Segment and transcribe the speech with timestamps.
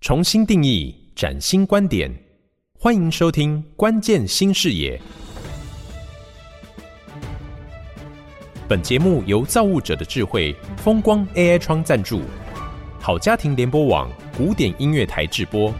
[0.00, 2.10] 重新定义，崭新观点，
[2.72, 4.96] 欢迎收听《关键新视野》。
[8.66, 12.22] 本节目由造物者的智慧风光 AI 窗赞助，
[12.98, 15.70] 好家庭联播网古典音乐台制播。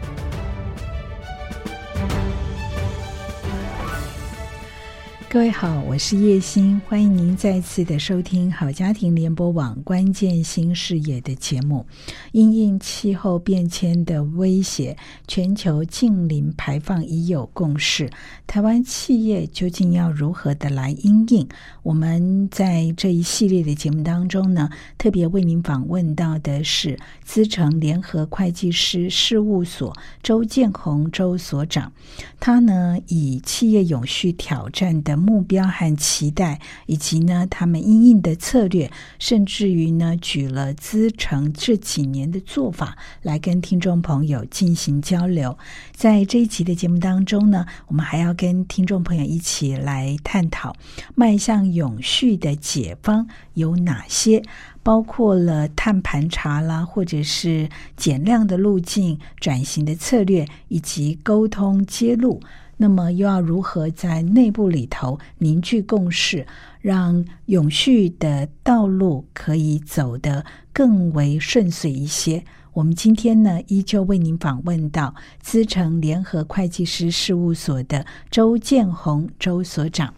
[5.31, 11.85] 各位好，我是叶欣，欢迎您再次的收听好家庭联播网关键新视野的节目。
[12.33, 14.97] 因应气候变迁的威胁，
[15.29, 18.09] 全球净零排放已有共识。
[18.45, 21.47] 台湾企业究竟要如何的来因应？
[21.81, 31.93] 我们在这一系列的节目当中呢，特别为您访问到的是资诚联合会计师事务所周建宏周所长。
[32.41, 45.57] 他呢，以企业永续挑战的目标和期待，以及呢他们应应的策略，甚至于呢举了资诚这几年的做法来跟听众朋友进行交流。
[45.93, 50.75] 在这一期的节目当中呢，我们还要跟听众朋友一起来探讨
[51.15, 54.41] 迈向永续的解方有哪些，
[54.81, 62.41] 包括了碳盘查啦，或者是减量的路径、转型的策略，以及沟通揭露。
[62.81, 66.43] 那么又要如何在内部里头凝聚共识，
[66.79, 70.43] 让永续的道路可以走得
[70.73, 72.43] 更为顺遂一些？
[72.73, 80.11] 我们今天呢，依旧为您访问到资诚联合会计师事务所的周建宏周所长。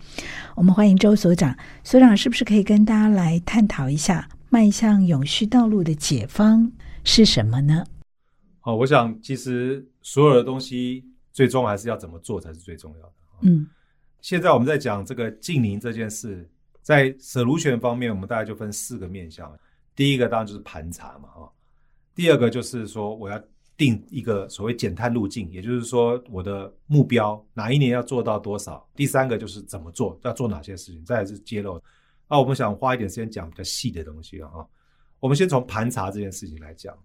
[0.56, 1.54] 我们欢迎周所长，
[1.84, 6.72] 所长是不是可以跟大家来探讨一下迈向永续道路的解方
[7.04, 7.84] 是什么呢？
[8.62, 11.04] 好，我想其实所有的东西。
[11.34, 13.14] 最终还是要怎么做才是最重要的。
[13.42, 13.68] 嗯，
[14.22, 16.50] 现在我们在讲这个静宁这件事，
[16.82, 19.52] 在 solution 方面，我们大概就分四个面向。
[19.96, 21.52] 第一个当然就是盘查嘛，哈。
[22.16, 23.42] 第二个就是说我要
[23.76, 28.88] 定一个所谓减碳路径，也就是说我的目标哪一年要做到多少。
[28.96, 31.04] 第三个就是怎么做，要做哪些事情。
[31.04, 31.82] 再来是揭露。
[32.30, 34.50] 那我们想花一点时间讲比较细的东西啊。
[35.20, 36.96] 我们先从盘查这件事情来讲。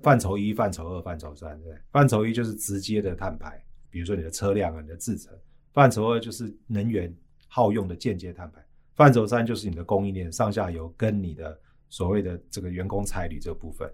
[0.00, 1.72] 范畴一、范畴二、范畴三，对。
[1.90, 3.62] 范畴一就是直接的碳排。
[3.96, 5.32] 比如说你的车辆啊，你的制程，
[5.72, 7.10] 范畴二就是能源
[7.48, 8.62] 耗用的间接碳排，
[8.94, 11.58] 范畴三就是你的供应链上下游跟你的
[11.88, 13.90] 所谓的这个员工差旅这个部分。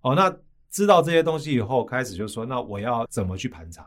[0.00, 0.34] 哦，那
[0.70, 3.86] 知道这些东西以后，开始就是说，那我要怎么去盘查？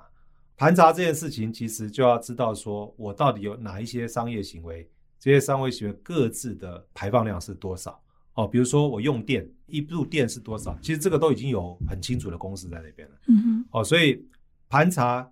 [0.56, 4.88] 盘查这件事情，其实就要知道说我到底有哪一些商业行为，
[5.20, 8.00] 这些商业行为各自的排放量是多少？
[8.36, 10.78] 哦，比如说我用电，一度电是多少？
[10.80, 13.16] 其实这个都已经有很清楚的公式在那边了。
[13.30, 13.66] 嗯哼。
[13.72, 14.24] 哦，所以
[14.70, 15.28] 盘查。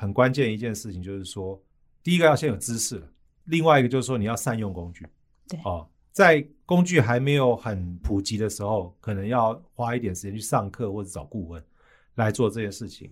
[0.00, 1.60] 很关键一件事情就是说，
[2.04, 3.12] 第一个要先有知识了，
[3.46, 5.04] 另外一个就是说你要善用工具。
[5.48, 11.60] 对，哦，在工具还没有很普及的时候，可能要花一点时间去上课或者找顾问
[12.14, 13.10] 来做这件事情。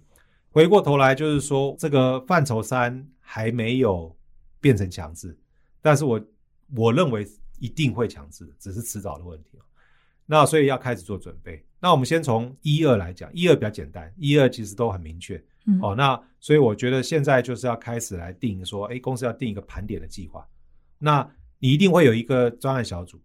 [0.53, 4.17] 回过头来就是说，这个范畴三还没有
[4.61, 5.37] 变成强制，
[5.83, 6.25] 但是我
[6.77, 7.27] 我认为
[7.59, 9.59] 一定会强制，只是迟早的问题。
[10.27, 11.65] 那所以要开始做准备。
[11.81, 15.43] 那我们先从一二来讲，一二比较简单，一二其实都很明确。
[15.67, 20.47] 嗯、哦，那所以我觉得现在就是要开始来定说，哎，公司要定一个盘点的计划。
[20.99, 21.29] 那
[21.59, 23.21] 你一定会有一个专案小组，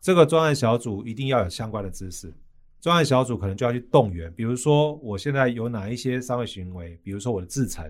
[0.00, 2.32] 这个专案小组一定要有相关的知识。
[2.80, 7.84] 专案小组可能就要去动员，比如说我现在有哪一些商业行为，比如说我的制程，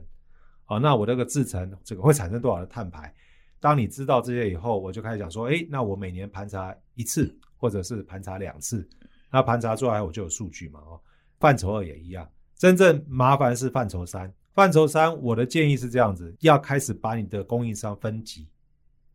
[0.65, 3.13] 好、哦，那我这个制程这个会产生多少的碳排？
[3.59, 8.85] 当你知道这些以后，我就开始讲说，哎，那我每年盘查一次，或者是盘查两次，
[9.31, 11.01] 那盘查出来我就有数据嘛，哦，
[11.39, 12.29] 范畴二也一样。
[12.57, 18.49] 真正麻烦是范畴三，范畴三，我的建议是这样子，要开始把你的供应商分级，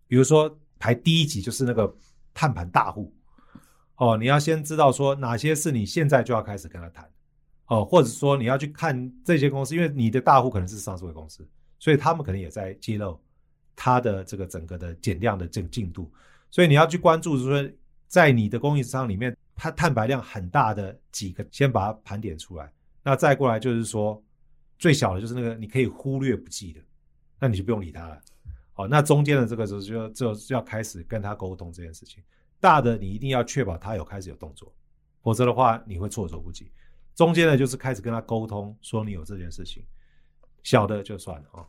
[0.08, 1.94] 比如说排第一级就是那个
[2.34, 3.14] 碳盘大户，
[3.98, 7.06] 哦，你要先知道说哪些是你现在就要开始跟他谈，
[7.66, 11.46] 哦，或者说你要去看这些公司，因为你的大户可能是上市公司，
[11.80, 13.20] 所以他们可能也在揭露
[13.76, 16.10] 他的这个整个的减量的这个进度，
[16.50, 17.70] 所以你要去关注，说
[18.08, 22.72] 在你的供应商里面，它碳排量很大的几个，先把它盘点出来。
[23.04, 24.22] 那再过来就是说，
[24.80, 26.82] 最小的就是那个你可以忽略不计的，
[27.40, 28.22] 那你就不用理他了。
[28.74, 32.24] 好，那中间的这个时候就就要开始跟他沟通这件事情。
[32.60, 34.74] 大的你一定要确保他有开始有动作，
[35.22, 36.72] 否则的话你会措手不及。
[37.16, 39.84] 中间的就是开始跟他沟通，说你有这件事情。
[40.64, 41.66] 小的就算了啊。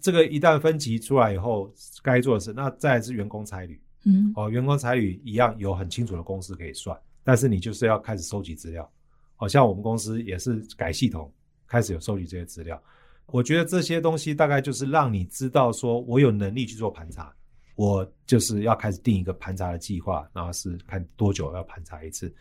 [0.00, 1.72] 这个一旦分级出来以后，
[2.02, 3.80] 该做的事，那再是员工差旅。
[4.04, 8.90] 嗯，哦，员工彩礼一样有很清楚的公式可以算，但是你就是要开始收集资料。
[9.36, 11.32] 好像我们公司也是改系统，
[11.66, 12.82] 开始有收集这些资料。
[13.26, 17.32] 我觉得这些东西大概就是让你知道，说我有能力去做盘查，
[17.76, 22.34] 我就是要开始定一个盘查的计划，然后是看多久要盘查一次。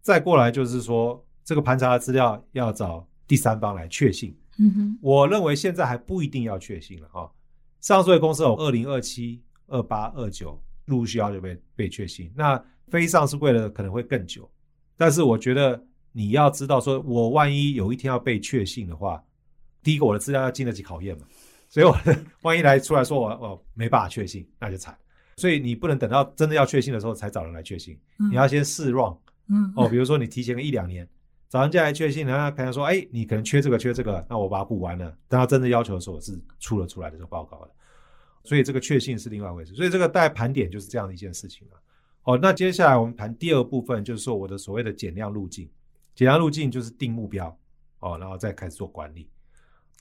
[0.00, 4.36] 再过来就是说，这个盘查的资料要找第三方来确信。
[4.58, 7.30] 嗯哼，我认为现在还不一定要确信了哈。
[7.80, 14.50] 上市柜公司有二零二七、二八、二九陆陆续续要就被被确信，那飞上市柜的可能会更久。
[14.96, 15.82] 但是我觉得
[16.12, 19.22] 你要知道，说我万一有一天要被确信的话，
[19.82, 21.26] 第一个我的资料要经得起考验嘛。
[21.68, 21.96] 所以我
[22.42, 24.96] 万一来出来说我我没办法确信，那就惨。
[25.36, 29.14] 所以你不能等到真的要确信的时候才找人来确信，嗯、你要先试 run。
[29.48, 31.08] 嗯哦，比如说你提前个一两年。
[31.50, 35.04] 找人家来确信，然后可能说：“哎、欸，你可能缺这个，缺这个，那我把它补完了。
[35.28, 37.70] 等他真的要求的时候，我是出了出来的这个报告了。
[38.44, 39.74] 所以这个确信是另外一回事。
[39.74, 41.80] 所以这个大概盘点就是这样的一件事情了。
[42.22, 45.68] 哦，那接下来我们谈第二部分，就是说我的所谓的减量路径。
[46.14, 47.58] 减量路径就是定目标，
[47.98, 49.28] 哦，然后再开始做管理。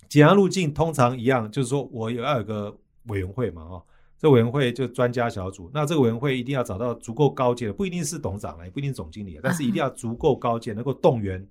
[0.08, 3.84] 减量路径通常一样，就是说我有要有个委员会嘛，哦。”
[4.20, 11.46] 这委员会就专家小组，那这个委员会一定要找到足够高阶的，不一定是董事长了，也不一定是总经理，但是一定要足够高阶，能够动员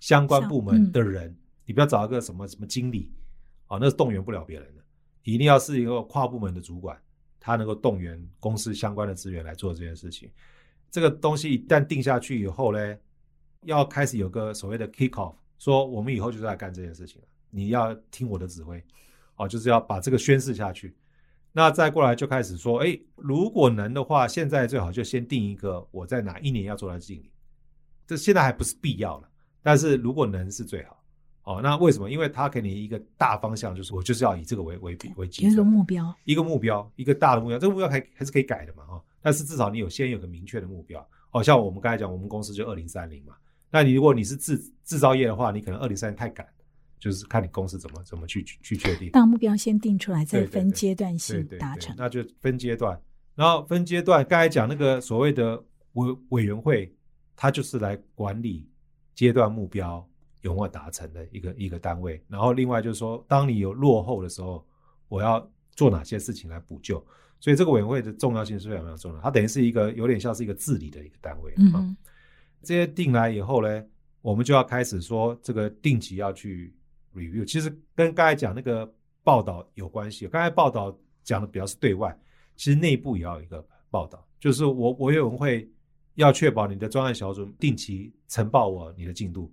[0.00, 1.28] 相关部门的人。
[1.28, 1.36] 嗯、
[1.66, 3.12] 你不要找一个什么什么经理，
[3.66, 4.75] 啊，那是动员不了别人的。
[5.32, 6.96] 一定要是一个跨部门的主管，
[7.40, 10.30] 他能够动员公司相关的资源来做这件事情。
[10.88, 12.96] 这个东西一旦定下去以后呢，
[13.64, 18.80] 要开始有个所谓的 kick off，说我们以后就是来干这件事情了，你要听我的指挥，
[19.34, 20.96] 哦，就是要把这个宣誓下去。
[21.52, 27.32] 那再过来就开始说，哎，如果能的话，现在最好就先定一个我在哪一年要做到经理，
[28.06, 29.28] 这现在还不是必要了，
[29.60, 31.02] 但是如果能是最好。
[31.46, 32.10] 哦，那为什么？
[32.10, 39.02] 因为他给你一个大方向，就是我就是要以这个为为为基础，一个目标，一个目标，一个大的目标，这个目标还还是可以改的嘛，哈。
[39.22, 41.08] 但是至少你有先有个明确的目标。
[41.30, 43.34] 哦，像我们刚才讲，我们公司就二零三零嘛。
[43.70, 46.46] 那你如果你是制制造业的话，你可能二零三零太赶。
[46.98, 51.94] 就是看你公司怎么怎么去去确定，大目标先定出来，再分阶段性达成。
[51.96, 52.98] 那就分阶段，
[53.34, 54.24] 然后分阶段。
[54.24, 56.90] 刚才讲那个所谓的委委员会，
[57.36, 58.66] 它就是来管理
[59.14, 60.04] 阶段目标
[60.40, 62.22] 有没有达成的一个一个单位。
[62.28, 64.64] 然后另外就是说，当你有落后的时候，
[65.08, 67.04] 我要做哪些事情来补救。
[67.38, 69.20] 所以这个委员会的重要性是非常非常重要。
[69.20, 71.52] 它等于是一个有点像是一个治理的一个单位。
[71.56, 71.96] 嗯哼，
[72.62, 73.84] 这些定来以后呢，
[74.22, 76.74] 我们就要开始说这个定期要去。
[77.16, 78.86] review 其实跟刚才讲那个
[79.24, 80.28] 报道有关系。
[80.28, 80.94] 刚才报道
[81.24, 82.14] 讲的比较是对外，
[82.56, 85.66] 其实内部也要有一个报道，就是我我委员会
[86.16, 89.50] 要确保你的专案小组定期呈报我你的进度，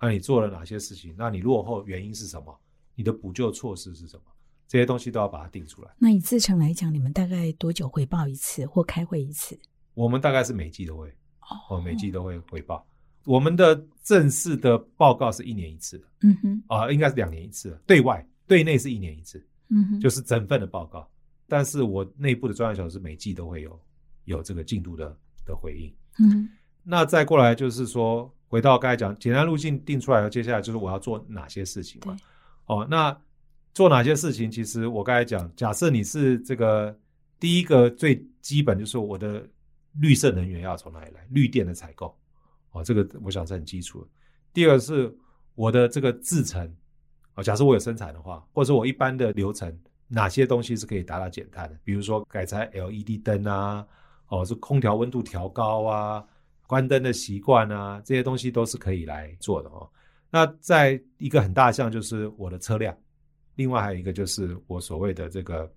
[0.00, 1.14] 那你做了哪些事情？
[1.18, 2.58] 那你落后原因是什么？
[2.94, 4.22] 你的补救措施是什么？
[4.66, 5.90] 这些东西都要把它定出来。
[5.98, 9.58] 那以自成来讲，你们大概多久回报一次或开会一次？
[9.94, 11.12] 我们大概是每季都会，
[11.68, 12.86] 哦，每季都会回报。
[13.26, 17.76] 我们的正式的报告是一年一次的，嗯哼，啊，应该是两年一次的。
[17.86, 21.06] 对外、对内是一年一次，嗯哼，就是整份的报告。
[21.48, 23.78] 但是我内部的专案小组是每季都会有
[24.24, 25.14] 有这个进度的
[25.44, 26.48] 的回应，嗯哼。
[26.82, 32.16] 那再过来就是说，回到刚才讲，简单路径定出来了，接下来就是我要做哪些事情嘛？
[32.66, 33.16] 哦，那
[33.72, 34.50] 做哪些事情？
[34.50, 36.98] 其实我刚才讲，假设你是这个
[37.38, 39.48] 第一个最基本就是我的
[40.00, 41.24] 绿色能源要从哪里来？
[41.30, 42.12] 绿电的采购。
[42.72, 44.08] 哦，这个我想是很基础的。
[44.52, 45.16] 第二个是
[45.54, 46.68] 我的这个制程，
[47.36, 49.72] 哦，假设我有生产的话，或者说我一般的流程，
[50.08, 51.78] 哪些东西是可以达到减碳的？
[51.84, 53.86] 比如说改采 LED 灯啊，
[54.26, 56.24] 哦，是空调温度调高啊，
[56.70, 59.90] 关灯的习惯啊，这些东西都是可以来做的哦。
[60.30, 62.96] 那在一个很大项就是我的车辆，
[63.56, 65.68] 另外还有一个就是我所谓的这个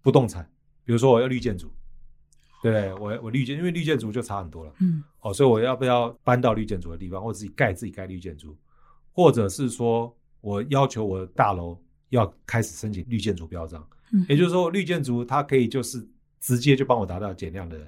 [0.00, 0.42] 不动产，
[0.86, 1.70] 比如说我要绿建筑。
[2.62, 8.56] 对，我我绿建，因为绿建筑就差很多了，嗯，哦，所以我要不要搬到绿建筑的地方，或自己盖自己盖绿建筑，
[9.12, 16.08] 或者是说我要求我的大楼要开始申请绿建筑标章，嗯，也就是说绿建筑它可以就是
[16.40, 17.86] 直接就帮我达到减量的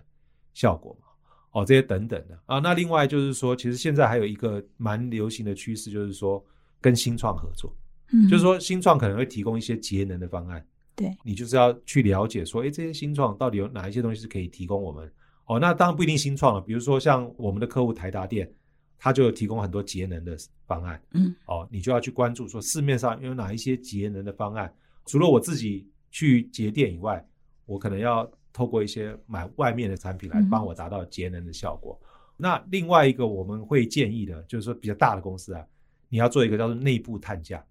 [0.53, 1.07] 效果嘛，
[1.55, 6.45] 哦，这些等等的啊，那另外就是说，其实现在还有一个蛮流行的趋势，就是说
[6.81, 7.73] 跟新创合作，
[8.13, 10.67] 嗯，就是说新创可能会提供一些节能的方案。
[10.97, 15.09] 对，你就是要去了解说，哎，这些新创到底有哪一些东西是可以提供我们？
[15.47, 18.53] 哦，那当然不一定新创了，比如说像我们的客户台达电，
[18.99, 21.01] 他就有提供很多节能的方案。
[21.13, 24.73] 嗯，哦，你就要去关注说市面上有哪一些节能的方案。
[25.07, 27.25] 除了我自己去节电以外，
[27.67, 32.01] 我可能要透过一些买外面的产品来帮我达到节能的效果。
[32.03, 32.09] 嗯。
[32.39, 35.63] 那另外一个我们会建议的，就是说比较大的公司啊，
[36.09, 37.63] 你要做一个叫做内部碳价，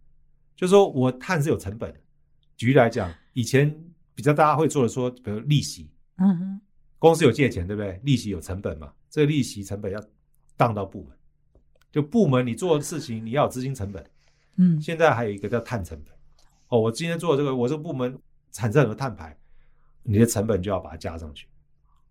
[0.55, 1.99] 就是说我碳是有成本的。
[2.55, 3.73] 举例来讲，以前
[4.13, 6.61] 比较大家会做的说，比如利息，嗯哼，
[6.99, 7.99] 公司有借钱，对不对？
[8.03, 8.93] 利息有成本嘛？
[9.09, 10.01] 这个利息成本要
[10.55, 11.17] 当到部门，
[11.91, 14.05] 就部门你做的事情，你要有资金成本，
[14.57, 16.13] 嗯，现在还有一个叫碳成本，
[16.69, 18.17] 哦，我今天做的这个，我这个部门
[18.51, 19.35] 产生很多碳排，
[20.03, 21.47] 你的成本就要把它加上去，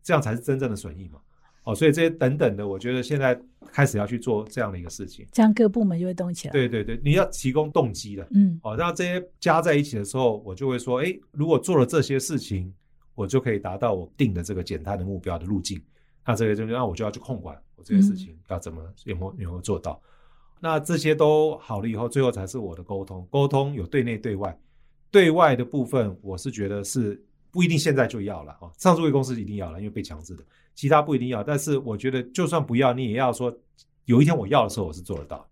[0.02, 1.20] 这样才是真正的损益嘛。
[1.64, 6.52] 哦，所以这些等等的，我觉得现在开始要去做这样的一个事情，这样各部门就会动起来。
[6.52, 12.75] 对对对，你要提供动机的，嗯，哦，那这些加在一起的时候，我就会说，哎，如果做了这些事情，
[13.14, 15.80] 我就可以达到我定的这个减碳的目标的路径。
[16.26, 20.00] 那这个就那我就要去控管我这些事情要怎么有没有有没有做到。
[20.61, 23.25] 那这些都好了以后，最后才是我的沟通。
[23.30, 24.56] 沟通有对内对外，
[25.12, 27.20] 对外的部分，我是觉得是
[27.52, 28.73] 不一定现在就要了啊。
[28.78, 30.42] 上市柜公司一定要了，因为被强制的。
[30.75, 33.54] 其他不一定要，但是我觉得就算不要，你也要说
[34.06, 35.47] 有一天我要的时候，我是做得到。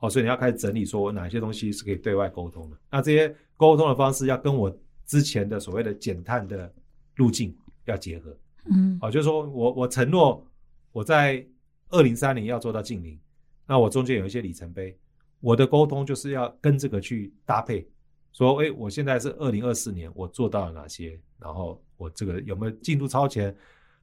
[0.00, 2.76] 哦，所以你要开始整理，说我哪些东西是可以对外沟通的。
[2.90, 4.70] 那这些沟通的方式要跟我
[5.06, 6.72] 之前的所谓的减碳的
[7.16, 8.36] 路径要结合。
[8.70, 10.46] 嗯，哦，就是说我我承诺
[10.92, 11.44] 我在
[11.88, 13.18] 二零三零要做到净零，
[13.66, 14.96] 那我中间有一些里程碑，
[15.40, 17.88] 我的沟通就是要跟这个去搭配，
[18.32, 23.54] 说，哎，我现在是二零二四年，我做到了哪些，然后我这个有没有进度超前。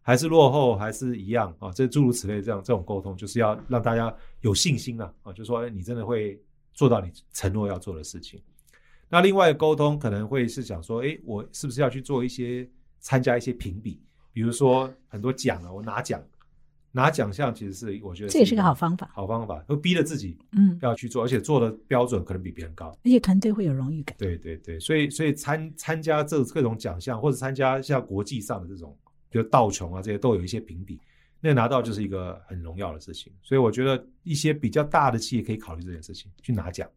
[0.08, 1.72] 还是落后，还是一样啊？
[1.74, 5.12] 这诸如此类，这样这种沟通，就是要让大家有信心啊！
[5.24, 6.40] 啊，就说，你真的会
[6.76, 8.40] 做到你承诺要做的事情。
[9.10, 14.00] 那另外沟通可能会是想说，哎，我是不是要去做一些参加一些评比？
[14.32, 16.24] 比如说很多奖啊，我拿奖
[16.96, 24.16] 拿奖项，其实是我觉得这也是个好方法，好方法，会逼着自己嗯要去做，而且做的标准可能比别人高，而且团队会有荣誉感。
[24.18, 28.98] 对对对，所以所以参参加这各种奖项，或者参加像国际上的这种。
[29.28, 30.98] 比如道琼啊，这些都有一些评比，
[31.42, 33.34] 那拿到就是一个很荣耀的事情。
[33.44, 36.90] 所以我觉得一些比较大的企业可以考虑这件事情，去拿奖。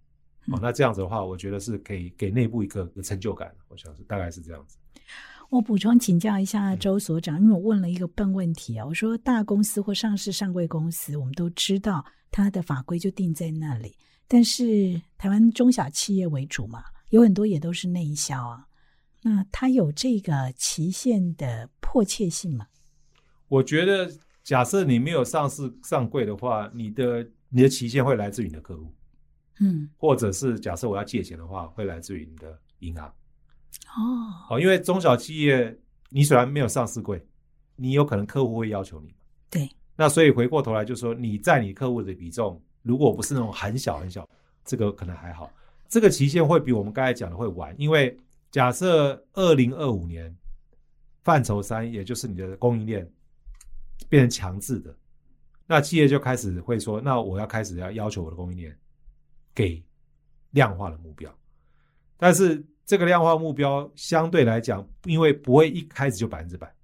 [0.47, 3.53] 嗯、哦，那这样子的话，我觉得是可以给内部一个成就感。
[3.67, 4.79] 我想是大概是这样子。
[5.51, 18.67] 我补充请教一下周所长，因为我问了一个笨问题啊，我说大公司或上市上柜公司，我们都知道它的法规就定在那里，但是台湾中小企业为主嘛，有很多也都是内销啊。
[19.23, 22.67] 那它有这个期限的迫切性吗？
[23.49, 24.13] 我觉得，
[24.45, 28.95] 假设你没有上市上柜的话，你的你的期限会来自于你的客户，
[29.61, 33.11] 嗯，或者是假设我要借钱的话，会来自于你的银行。
[33.87, 35.77] 哦，好，因为中小企业
[36.09, 37.25] 你虽然没有上市柜，
[37.77, 39.15] 你有可能客户会要求你。
[39.51, 44.29] 对，那所以回过头来就说，你在你客户的比重，如果不是那种很小很小，
[44.65, 45.51] 这个可能还好。
[45.89, 48.19] 这个期限会比我们刚才讲的会晚，因为。
[48.51, 50.35] 假设二零二五年
[51.23, 53.07] 范畴三，也就是你的供应链
[54.09, 54.97] 变成强制的，
[55.67, 58.75] 那企业就开始会说：“那我要开始要要求我的供应链
[59.55, 59.85] 给
[60.53, 61.31] 量化的目标。”
[62.17, 66.75] 但是这个量化目标相对来讲，因为不会一开始就百分之百，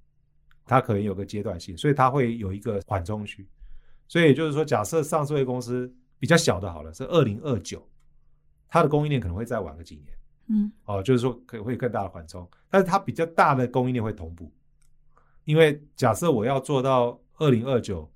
[0.66, 3.48] 它可能有个阶段性，所以它会有一个缓冲区。
[4.06, 7.82] 所以也就是说，假设上市会公司比较小的，好了，是二零二九，
[8.68, 10.06] 它的供应链可能会再晚个几年。
[10.48, 14.52] 嗯，哦，就是说可会更大的缓冲，但是它比较大的供应链会同步，
[15.44, 18.06] 因为假设我要做到二零二九，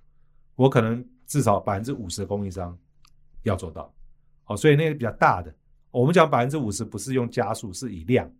[0.56, 2.78] 我可能至少百分之五十的供应商
[3.44, 3.90] 要做到，
[4.44, 5.50] 哦，所以那个比较大的，
[5.90, 8.30] 我们讲百分之五十不是用加数，是以量，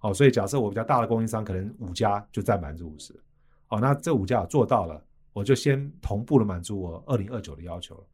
[0.00, 3.14] 哦，所以假设我比较大的供应商可能五家就占百分之五十，
[3.68, 8.04] 哦，那这五家做到了，我就先同步的满足我二零二九的要求了，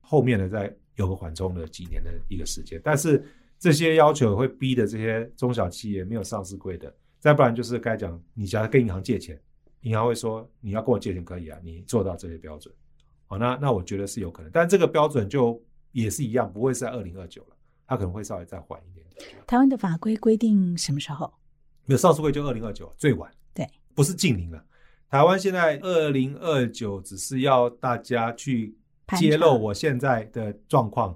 [0.00, 3.24] 后面呢再有个缓冲的几年的一个时间，但是。
[3.62, 9.38] 这些要求会逼的这些中小企业没有上市规的，再不然就是该讲，你假如跟银行借钱，
[9.82, 12.74] 银行会说你要跟我借钱可以啊，你做到这些标准，
[13.26, 17.56] 好，那那我觉得是有可能，但这个标准就也是一样，不会是在二零二九了，
[17.90, 19.04] 它可能会稍微再缓一点。
[19.48, 21.30] 台湾的法规规定什么时候？
[21.86, 24.64] 没有上市会就二零二九最晚，对，不是近零了。
[25.08, 28.76] 台湾现在二零二九只是要大家去
[29.18, 31.14] 揭露我现在的状况。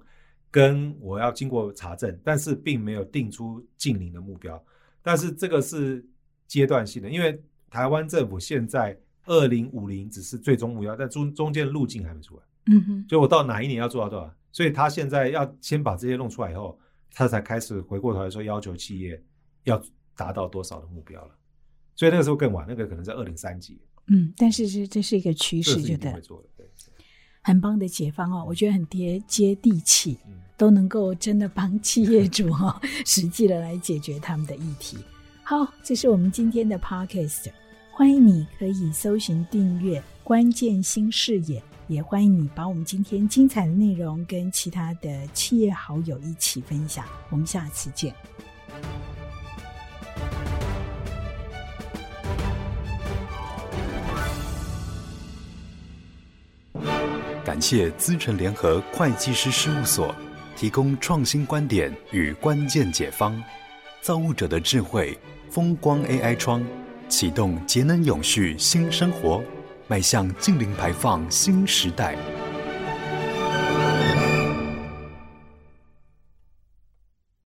[0.50, 4.64] 跟我要经过查证，但是并没有定出近零的目标，
[5.02, 6.06] 但是这个是
[6.46, 12.42] 阶段性的，因为台湾政府现在二零五零只是最终目标，但中中间的路径还没出来。
[12.66, 14.32] 嗯哼，所以我到哪一年要做到多少？
[14.54, 16.78] 所以他现在要先把这些弄出来以后，
[17.12, 19.20] 他才开始回过头来说要求企业
[19.64, 19.82] 要
[20.16, 21.34] 达到多少的目标了。
[21.96, 23.80] 所以那个时候更晚，那个可能在二零三几。
[24.06, 26.14] 嗯，但是这这是一个趋势，就对。
[27.42, 30.16] 很棒的解放哦，我觉得很接接地气，
[30.56, 34.96] 都能够真的帮企业主哈、哦，实际的来解决他们的议题。
[35.42, 37.50] 好，这是我们今天的 Podcast，
[37.92, 47.04] 欢迎你可以搜寻订阅关键新视野，也欢迎你把我们今天精彩的内容跟其他的企业好友一起分享。
[47.30, 48.14] 我们下次见。
[57.44, 60.12] 感谢资诚联合会计师事务所
[60.56, 63.40] 提供创新观点与关键解方，
[64.00, 65.16] 造物者的智慧，
[65.50, 66.64] 风光 AI 窗
[67.08, 69.44] 启动节能永续新生活。
[69.86, 72.16] 迈向净零排放新时代。